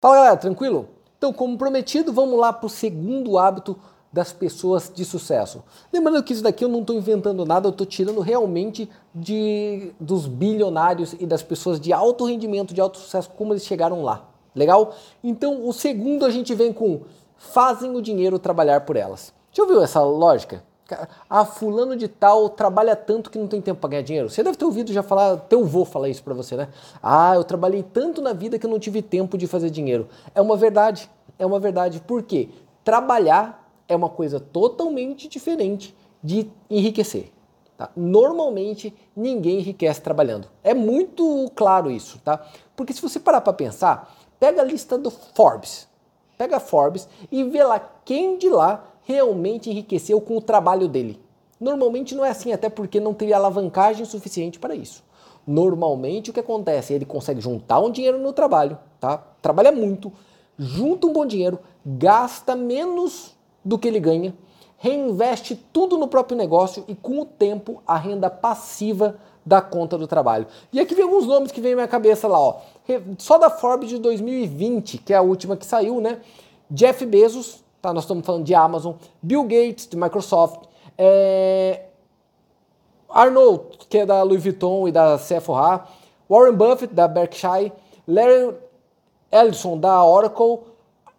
[0.00, 0.88] Fala galera, tranquilo?
[1.18, 3.78] Então, como prometido, vamos lá para o segundo hábito
[4.10, 5.62] das pessoas de sucesso.
[5.92, 10.26] Lembrando que isso daqui eu não estou inventando nada, eu estou tirando realmente de, dos
[10.26, 14.26] bilionários e das pessoas de alto rendimento, de alto sucesso, como eles chegaram lá.
[14.54, 14.94] Legal?
[15.22, 17.02] Então, o segundo a gente vem com
[17.36, 19.34] fazem o dinheiro trabalhar por elas.
[19.52, 20.64] Já ouviu essa lógica?
[21.28, 24.30] Ah, fulano de tal trabalha tanto que não tem tempo para ganhar dinheiro.
[24.30, 26.68] Você deve ter ouvido já falar, teu vô falar isso para você, né?
[27.02, 30.08] Ah, eu trabalhei tanto na vida que eu não tive tempo de fazer dinheiro.
[30.34, 32.00] É uma verdade, é uma verdade.
[32.00, 32.48] Por quê?
[32.84, 37.32] Trabalhar é uma coisa totalmente diferente de enriquecer.
[37.76, 37.88] Tá?
[37.96, 40.48] Normalmente ninguém enriquece trabalhando.
[40.62, 42.44] É muito claro isso, tá?
[42.76, 45.88] Porque se você parar para pensar, pega a lista do Forbes,
[46.36, 51.20] pega a Forbes e vê lá quem de lá realmente enriqueceu com o trabalho dele.
[51.58, 55.02] Normalmente não é assim, até porque não teria alavancagem suficiente para isso.
[55.46, 56.92] Normalmente o que acontece?
[56.92, 59.18] Ele consegue juntar um dinheiro no trabalho, tá?
[59.42, 60.12] Trabalha muito,
[60.56, 64.32] junta um bom dinheiro, gasta menos do que ele ganha,
[64.76, 70.06] reinveste tudo no próprio negócio e com o tempo a renda passiva da conta do
[70.06, 70.46] trabalho.
[70.72, 72.60] E aqui vem alguns nomes que vem na minha cabeça lá, ó.
[73.18, 76.20] Só da Forbes de 2020, que é a última que saiu, né?
[76.70, 77.92] Jeff Bezos, tá?
[77.92, 80.64] Nós estamos falando de Amazon, Bill Gates, de Microsoft,
[80.96, 81.84] é...
[83.08, 85.84] Arnold, que é da Louis Vuitton e da Sephora,
[86.28, 87.72] Warren Buffett, da Berkshire,
[88.06, 88.54] Larry
[89.32, 90.60] Ellison, da Oracle,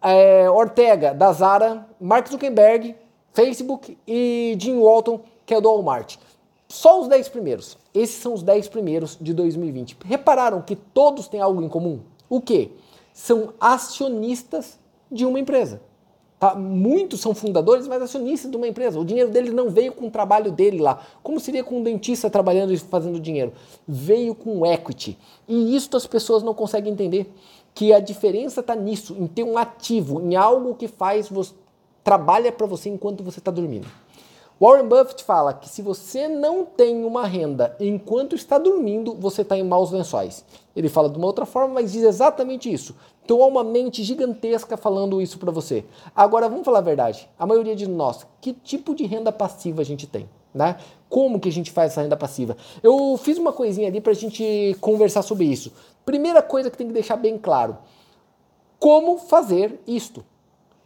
[0.00, 0.48] é...
[0.50, 2.96] Ortega, da Zara, Mark Zuckerberg,
[3.32, 6.16] Facebook e Jim Walton, que é do Walmart.
[6.68, 7.76] Só os 10 primeiros.
[7.92, 9.98] Esses são os 10 primeiros de 2020.
[10.04, 12.00] Repararam que todos têm algo em comum?
[12.30, 12.72] O que?
[13.12, 14.78] São acionistas
[15.10, 15.82] de uma empresa.
[16.42, 16.56] Tá?
[16.56, 18.98] Muitos são fundadores, mas acionistas de uma empresa.
[18.98, 21.00] O dinheiro dele não veio com o trabalho dele lá.
[21.22, 23.52] Como seria com um dentista trabalhando e fazendo dinheiro?
[23.86, 25.16] Veio com equity.
[25.46, 27.32] E isso as pessoas não conseguem entender.
[27.72, 31.54] Que a diferença está nisso, em ter um ativo, em algo que faz você
[32.02, 33.86] trabalha para você enquanto você está dormindo.
[34.62, 39.58] Warren Buffett fala que se você não tem uma renda enquanto está dormindo, você está
[39.58, 40.44] em maus lençóis.
[40.76, 42.94] Ele fala de uma outra forma, mas diz exatamente isso.
[43.24, 45.84] Então há uma mente gigantesca falando isso para você.
[46.14, 47.28] Agora vamos falar a verdade.
[47.36, 50.30] A maioria de nós, que tipo de renda passiva a gente tem?
[50.54, 50.76] Né?
[51.08, 52.56] Como que a gente faz essa renda passiva?
[52.84, 55.72] Eu fiz uma coisinha ali para a gente conversar sobre isso.
[56.04, 57.78] Primeira coisa que tem que deixar bem claro:
[58.78, 60.24] como fazer isto?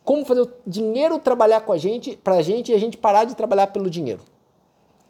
[0.06, 3.24] Como fazer o dinheiro trabalhar com a gente, para a gente e a gente parar
[3.24, 4.20] de trabalhar pelo dinheiro.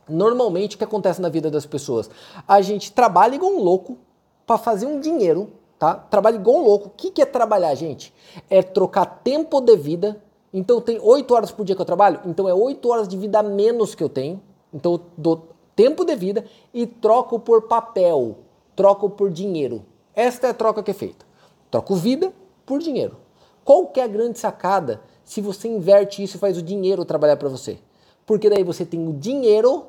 [0.08, 2.08] Normalmente o que acontece na vida das pessoas?
[2.48, 3.98] A gente trabalha igual um louco
[4.46, 5.94] para fazer um dinheiro, tá?
[5.94, 6.86] Trabalha igual um louco.
[6.86, 8.10] O que, que é trabalhar, gente?
[8.48, 10.18] É trocar tempo de vida.
[10.50, 13.40] Então tem 8 horas por dia que eu trabalho, então é 8 horas de vida
[13.40, 14.40] a menos que eu tenho.
[14.72, 18.38] Então eu dou tempo de vida e troco por papel,
[18.74, 19.84] troco por dinheiro.
[20.14, 21.26] Esta é a troca que é feita.
[21.70, 22.32] Troco vida
[22.64, 23.25] por dinheiro.
[23.66, 27.48] Qual que a grande sacada se você inverte isso e faz o dinheiro trabalhar para
[27.48, 27.80] você?
[28.24, 29.86] Porque daí você tem o dinheiro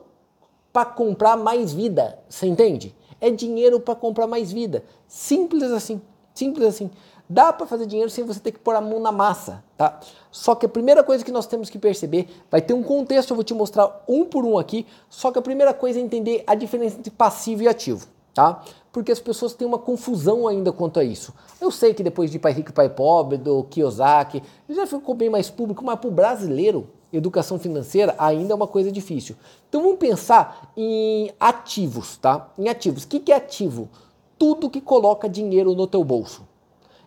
[0.73, 2.95] para comprar mais vida, você entende?
[3.21, 4.83] É dinheiro para comprar mais vida.
[5.07, 6.01] Simples assim,
[6.33, 6.89] simples assim.
[7.29, 9.99] Dá para fazer dinheiro sem você ter que pôr a mão na massa, tá?
[10.31, 13.35] Só que a primeira coisa que nós temos que perceber, vai ter um contexto, eu
[13.35, 16.55] vou te mostrar um por um aqui, só que a primeira coisa é entender a
[16.55, 18.07] diferença entre passivo e ativo
[18.37, 18.61] tá?
[18.97, 21.31] Porque as pessoas têm uma confusão ainda quanto a isso.
[21.61, 25.29] Eu sei que depois de Pai Rico e Pai Pobre, do Kiyosaki, já ficou bem
[25.29, 29.35] mais público, mas para o brasileiro, educação financeira ainda é uma coisa difícil.
[29.69, 32.49] Então vamos pensar em ativos, tá?
[32.57, 33.03] Em ativos.
[33.03, 33.87] O que, é ativo?
[34.35, 36.41] Tudo que coloca dinheiro no teu bolso.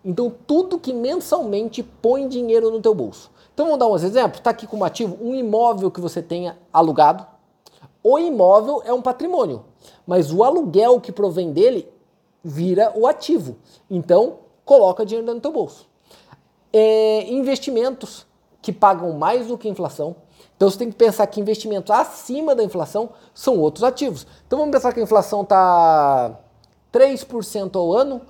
[0.04, 3.32] Então tudo que mensalmente põe dinheiro no teu bolso.
[3.52, 4.38] Então vamos dar uns exemplos.
[4.38, 7.26] Está aqui como ativo um imóvel que você tenha alugado.
[8.00, 9.64] O imóvel é um patrimônio
[10.06, 11.88] mas o aluguel que provém dele
[12.42, 13.56] vira o ativo.
[13.90, 15.88] Então, coloca dinheiro no teu bolso.
[16.72, 18.26] É, investimentos
[18.62, 20.16] que pagam mais do que a inflação.
[20.56, 24.26] Então você tem que pensar que investimentos acima da inflação são outros ativos.
[24.46, 26.38] Então vamos pensar que a inflação está
[26.92, 28.20] 3% ao ano.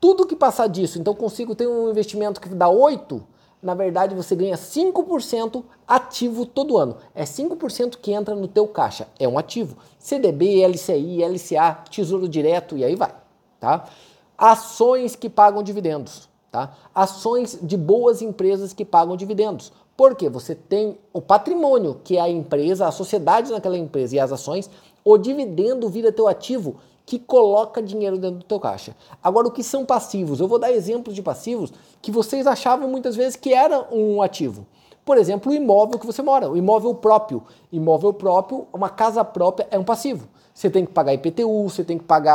[0.00, 3.20] Tudo que passar disso, então consigo ter um investimento que dá 8%,
[3.62, 6.96] na verdade você ganha 5% ativo todo ano.
[7.14, 9.76] É 5% que entra no teu caixa, é um ativo.
[9.98, 13.14] CDB, LCI, LCA, Tesouro Direto e aí vai,
[13.58, 13.86] tá?
[14.36, 16.74] Ações que pagam dividendos, tá?
[16.94, 19.72] Ações de boas empresas que pagam dividendos.
[19.96, 24.32] Porque você tem o patrimônio, que é a empresa, a sociedade naquela empresa e as
[24.32, 24.70] ações,
[25.04, 26.76] o dividendo vira teu ativo
[27.10, 28.94] que coloca dinheiro dentro do teu caixa.
[29.20, 30.38] Agora, o que são passivos?
[30.38, 34.64] Eu vou dar exemplos de passivos que vocês achavam muitas vezes que era um ativo.
[35.04, 37.42] Por exemplo, o imóvel que você mora, o imóvel próprio.
[37.72, 40.28] Imóvel próprio, uma casa própria é um passivo.
[40.54, 42.32] Você tem que pagar IPTU, você tem que pagar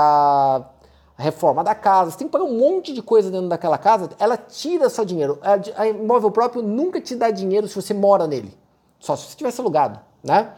[1.17, 4.09] a reforma da casa, você tem que pagar um monte de coisa dentro daquela casa,
[4.19, 5.39] ela tira seu dinheiro.
[5.77, 8.53] A, imóvel próprio nunca te dá dinheiro se você mora nele,
[8.99, 10.51] só se você tivesse alugado, né?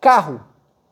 [0.00, 0.40] Carro,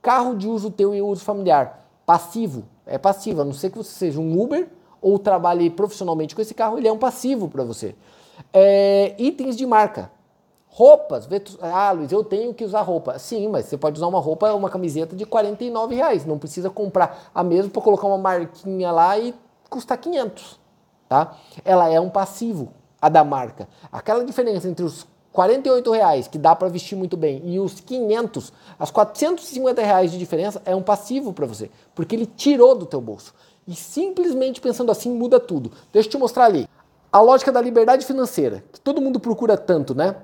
[0.02, 1.80] carro de uso teu e uso familiar,
[2.10, 4.68] passivo, é passivo, a não ser que você seja um Uber
[5.00, 7.94] ou trabalhe profissionalmente com esse carro, ele é um passivo para você.
[8.52, 10.10] É, itens de marca,
[10.66, 11.28] Roupas,
[11.60, 13.16] ah, Luiz, eu tenho que usar roupa.
[13.16, 16.26] Sim, mas você pode usar uma roupa, uma camiseta de 49 reais.
[16.26, 19.32] Não precisa comprar a mesma para colocar uma marquinha lá e
[19.68, 20.58] custar 500,
[21.08, 21.36] tá?
[21.64, 23.68] Ela é um passivo, a da marca.
[23.92, 28.53] Aquela diferença entre os 48 reais que dá para vestir muito bem e os 500,
[28.79, 33.00] as 450 reais de diferença é um passivo para você, porque ele tirou do teu
[33.00, 33.32] bolso.
[33.67, 35.71] E simplesmente pensando assim muda tudo.
[35.93, 36.69] Deixa eu te mostrar ali.
[37.12, 40.17] A lógica da liberdade financeira, que todo mundo procura tanto, né?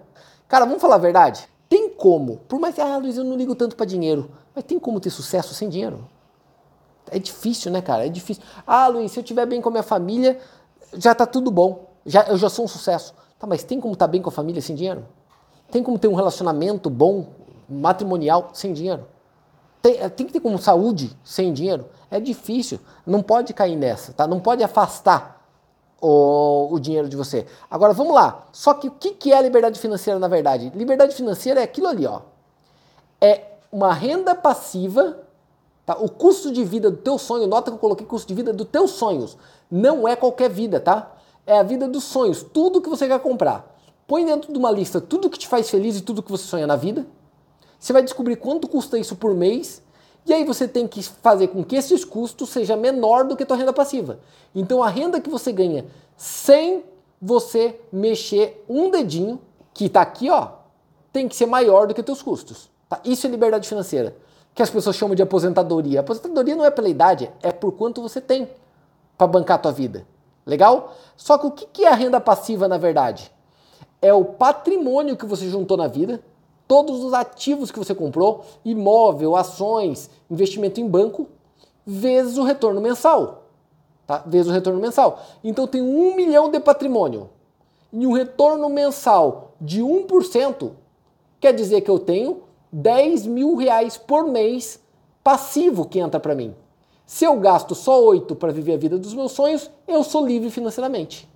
[0.48, 1.48] Cara, vamos falar a verdade?
[1.68, 4.78] Tem como, por mais que, ah, Luiz, eu não ligo tanto para dinheiro, mas tem
[4.78, 6.08] como ter sucesso sem dinheiro?
[7.10, 8.06] É difícil, né, cara?
[8.06, 8.42] É difícil.
[8.66, 10.38] Ah, Luiz, se eu estiver bem com a minha família,
[10.94, 11.90] já tá tudo bom.
[12.04, 13.14] Já, eu já sou um sucesso.
[13.38, 15.06] Tá, mas tem como estar tá bem com a família sem dinheiro?
[15.70, 17.26] Tem como ter um relacionamento bom,
[17.68, 19.06] matrimonial, sem dinheiro?
[19.82, 21.86] Tem, tem que ter como saúde sem dinheiro?
[22.10, 22.80] É difícil.
[23.06, 24.26] Não pode cair nessa, tá?
[24.26, 25.36] Não pode afastar
[26.00, 27.46] o, o dinheiro de você.
[27.70, 28.46] Agora vamos lá.
[28.52, 30.72] Só que o que, que é liberdade financeira na verdade?
[30.74, 32.20] Liberdade financeira é aquilo ali, ó.
[33.20, 35.18] É uma renda passiva,
[35.84, 35.96] tá?
[35.96, 38.68] O custo de vida do teu sonho, nota que eu coloquei custo de vida dos
[38.68, 39.36] teus sonhos.
[39.70, 41.15] Não é qualquer vida, tá?
[41.46, 43.74] É a vida dos sonhos, tudo que você quer comprar.
[44.06, 46.66] Põe dentro de uma lista tudo que te faz feliz e tudo que você sonha
[46.66, 47.06] na vida.
[47.78, 49.82] Você vai descobrir quanto custa isso por mês
[50.26, 53.46] e aí você tem que fazer com que esses custos seja menor do que a
[53.46, 54.18] tua renda passiva.
[54.52, 56.84] Então a renda que você ganha sem
[57.22, 59.40] você mexer um dedinho,
[59.72, 60.48] que está aqui, ó,
[61.12, 62.68] tem que ser maior do que teus custos.
[62.88, 63.00] Tá?
[63.04, 64.16] Isso é liberdade financeira,
[64.54, 66.00] que as pessoas chamam de aposentadoria.
[66.00, 68.48] aposentadoria não é pela idade, é por quanto você tem
[69.16, 70.06] para bancar a tua vida.
[70.46, 70.94] Legal?
[71.16, 73.32] Só que o que é a renda passiva na verdade?
[74.00, 76.22] É o patrimônio que você juntou na vida,
[76.68, 81.26] todos os ativos que você comprou, imóvel, ações, investimento em banco,
[81.84, 83.44] vezes o retorno mensal.
[84.06, 84.22] Tá?
[84.24, 85.20] Vezes o retorno mensal.
[85.42, 87.30] Então tem um milhão de patrimônio
[87.92, 90.70] e um retorno mensal de 1%,
[91.40, 94.80] quer dizer que eu tenho 10 mil reais por mês
[95.24, 96.54] passivo que entra para mim.
[97.06, 100.50] Se eu gasto só 8 para viver a vida dos meus sonhos, eu sou livre
[100.50, 101.28] financeiramente.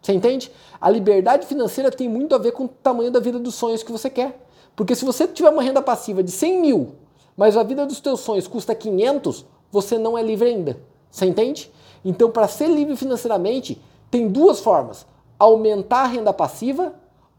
[0.00, 0.50] Você entende?
[0.80, 3.90] A liberdade financeira tem muito a ver com o tamanho da vida dos sonhos que
[3.90, 4.46] você quer.
[4.76, 6.94] Porque se você tiver uma renda passiva de 100 mil,
[7.36, 10.78] mas a vida dos teus sonhos custa 500, você não é livre ainda.
[11.10, 11.70] Você entende?
[12.04, 15.04] Então, para ser livre financeiramente, tem duas formas:
[15.36, 16.94] aumentar a renda passiva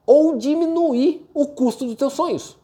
[0.05, 2.57] ou diminuir o custo dos teus sonhos.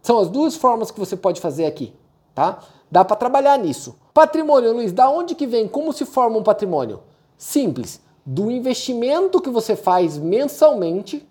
[0.00, 1.92] São as duas formas que você pode fazer aqui,
[2.34, 2.60] tá?
[2.90, 3.96] Dá para trabalhar nisso.
[4.14, 5.66] Patrimônio, Luiz, da onde que vem?
[5.66, 7.00] Como se forma um patrimônio?
[7.38, 11.26] Simples, do investimento que você faz mensalmente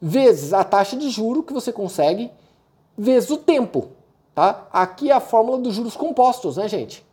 [0.00, 2.30] vezes a taxa de juro que você consegue,
[2.96, 3.88] vezes o tempo.
[4.34, 4.66] Tá?
[4.72, 7.04] Aqui é a fórmula dos juros compostos, né, gente?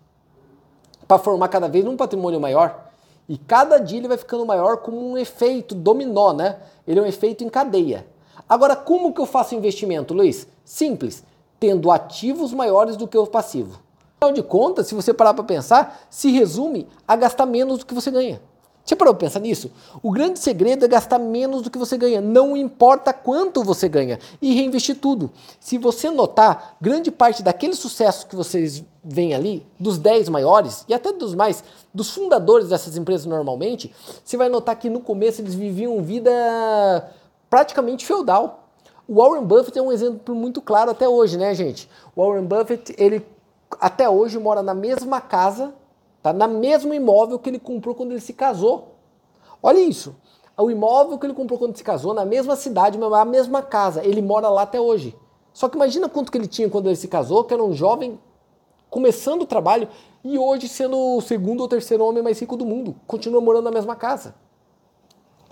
[1.08, 2.92] Para formar cada vez um patrimônio maior.
[3.28, 6.60] E cada dia ele vai ficando maior como um efeito dominó, né?
[6.88, 8.08] Ele é um efeito em cadeia.
[8.48, 10.48] Agora, como que eu faço investimento, Luiz?
[10.66, 11.24] Simples,
[11.60, 13.80] tendo ativos maiores do que o passivo.
[14.24, 17.94] Afinal de contas, se você parar para pensar, se resume a gastar menos do que
[17.96, 18.40] você ganha.
[18.86, 19.72] Você parou para pensar nisso?
[20.04, 24.20] O grande segredo é gastar menos do que você ganha, não importa quanto você ganha,
[24.40, 25.32] e reinvestir tudo.
[25.60, 30.94] Se você notar, grande parte daquele sucesso que vocês veem ali, dos 10 maiores e
[30.94, 33.92] até dos mais, dos fundadores dessas empresas normalmente,
[34.24, 36.32] você vai notar que no começo eles viviam vida
[37.50, 38.68] praticamente feudal.
[39.08, 41.90] O Warren Buffett é um exemplo muito claro até hoje, né, gente?
[42.16, 43.26] O Warren Buffett, ele
[43.80, 45.74] até hoje mora na mesma casa
[46.22, 48.96] Tá na mesmo imóvel que ele comprou quando ele se casou.
[49.62, 50.16] Olha isso.
[50.58, 54.06] O imóvel que ele comprou quando se casou, na mesma cidade, a mesma casa.
[54.06, 55.16] Ele mora lá até hoje.
[55.52, 58.20] Só que imagina quanto que ele tinha quando ele se casou, que era um jovem
[58.90, 59.88] começando o trabalho
[60.24, 62.96] e hoje sendo o segundo ou terceiro homem mais rico do mundo.
[63.08, 64.36] Continua morando na mesma casa.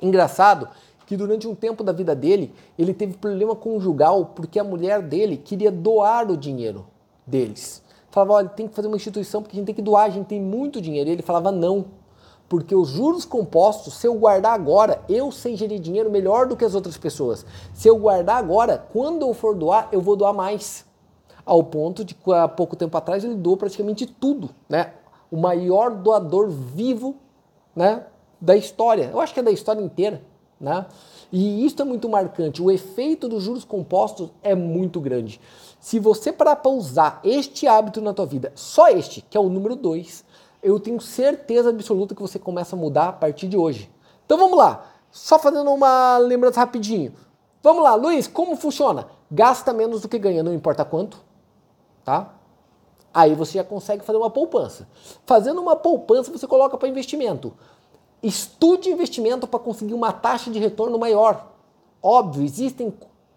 [0.01, 0.69] Engraçado
[1.07, 5.37] que durante um tempo da vida dele, ele teve problema conjugal porque a mulher dele
[5.37, 6.85] queria doar o dinheiro
[7.25, 10.09] deles falava, olha, tem que fazer uma instituição porque a gente tem que doar, a
[10.09, 11.09] gente tem muito dinheiro.
[11.09, 11.85] E ele falava, não,
[12.49, 16.65] porque os juros compostos, se eu guardar agora, eu sei gerir dinheiro melhor do que
[16.65, 17.45] as outras pessoas.
[17.73, 20.83] Se eu guardar agora, quando eu for doar, eu vou doar mais.
[21.45, 24.93] Ao ponto de que há pouco tempo atrás ele doou praticamente tudo, né?
[25.31, 27.15] O maior doador vivo,
[27.75, 28.05] né,
[28.41, 29.11] da história.
[29.13, 30.21] Eu acho que é da história inteira,
[30.59, 30.85] né?
[31.31, 32.61] E isso é muito marcante.
[32.61, 35.39] O efeito dos juros compostos é muito grande.
[35.79, 39.49] Se você parar para usar este hábito na tua vida, só este, que é o
[39.49, 40.25] número 2,
[40.61, 43.89] eu tenho certeza absoluta que você começa a mudar a partir de hoje.
[44.25, 47.13] Então vamos lá, só fazendo uma lembrança rapidinho.
[47.61, 49.07] Vamos lá, Luiz, como funciona?
[49.31, 51.23] Gasta menos do que ganha, não importa quanto,
[52.03, 52.33] tá?
[53.13, 54.87] Aí você já consegue fazer uma poupança.
[55.25, 57.53] Fazendo uma poupança, você coloca para investimento.
[58.21, 61.47] Estude investimento para conseguir uma taxa de retorno maior.
[62.01, 62.93] Óbvio, existem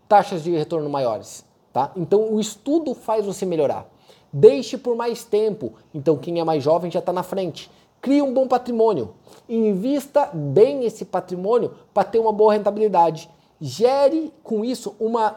[0.09, 1.91] taxas de retorno maiores, tá?
[1.97, 3.87] Então o estudo faz você melhorar.
[4.33, 5.75] Deixe por mais tempo.
[5.95, 7.71] Então quem é mais jovem já está na frente.
[8.01, 9.15] Crie um bom patrimônio.
[9.49, 13.31] Invista bem esse patrimônio para ter uma boa rentabilidade.
[13.61, 15.37] Gere com isso uma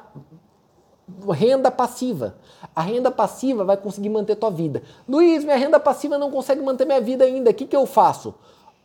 [1.29, 2.35] renda passiva.
[2.75, 4.81] A renda passiva vai conseguir manter tua vida.
[5.07, 7.51] Luiz, minha renda passiva não consegue manter minha vida ainda.
[7.51, 8.33] O que, que eu faço?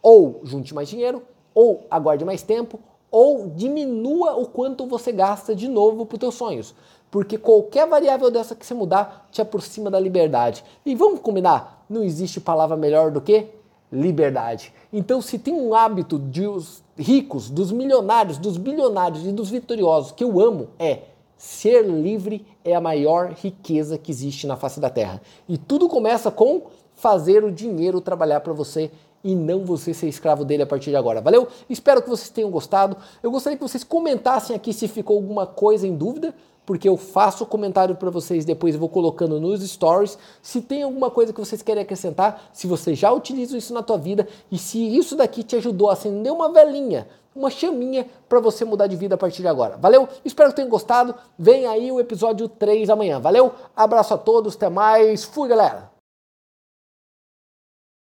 [0.02, 1.22] Ou junte mais dinheiro,
[1.54, 2.78] ou aguarde mais tempo,
[3.10, 6.74] ou diminua o quanto você gasta de novo para os teus sonhos.
[7.10, 10.64] Porque qualquer variável dessa que você mudar te aproxima da liberdade.
[10.86, 13.48] E vamos combinar, não existe palavra melhor do que
[13.92, 14.72] liberdade.
[14.92, 20.22] Então, se tem um hábito dos ricos, dos milionários, dos bilionários e dos vitoriosos que
[20.22, 21.00] eu amo, é
[21.36, 25.20] ser livre é a maior riqueza que existe na face da terra.
[25.48, 26.62] E tudo começa com
[26.94, 28.90] fazer o dinheiro trabalhar para você
[29.22, 31.20] e não você ser escravo dele a partir de agora.
[31.20, 31.48] Valeu?
[31.68, 32.96] Espero que vocês tenham gostado.
[33.22, 36.34] Eu gostaria que vocês comentassem aqui se ficou alguma coisa em dúvida,
[36.64, 40.16] porque eu faço comentário para vocês depois vou colocando nos stories.
[40.40, 43.98] Se tem alguma coisa que vocês querem acrescentar, se você já utiliza isso na tua
[43.98, 48.64] vida e se isso daqui te ajudou a acender uma velinha, uma chaminha para você
[48.64, 49.76] mudar de vida a partir de agora.
[49.76, 50.08] Valeu?
[50.24, 51.14] Espero que tenham gostado.
[51.38, 53.18] Vem aí o episódio 3 amanhã.
[53.18, 53.52] Valeu?
[53.74, 55.24] Abraço a todos, até mais.
[55.24, 55.89] Fui, galera.